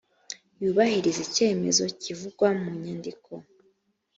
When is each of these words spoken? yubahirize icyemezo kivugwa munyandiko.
yubahirize 0.61 1.19
icyemezo 1.27 1.83
kivugwa 2.01 2.47
munyandiko. 2.61 3.31